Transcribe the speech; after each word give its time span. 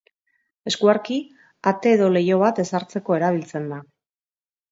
Eskuarki, 0.69 1.17
ate 1.73 1.93
edo 1.97 2.07
leiho 2.15 2.39
bat 2.45 2.63
ezartzeko 2.65 3.17
erabiltzen 3.21 3.71
da. 3.75 3.81